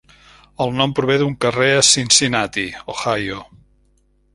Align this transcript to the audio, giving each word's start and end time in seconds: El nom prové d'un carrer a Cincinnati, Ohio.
El 0.65 0.73
nom 0.79 0.95
prové 1.01 1.17
d'un 1.23 1.37
carrer 1.47 1.69
a 1.75 1.85
Cincinnati, 1.91 2.67
Ohio. 2.97 3.49